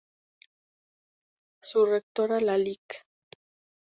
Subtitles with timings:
[1.61, 3.05] Su Rectora la Lic.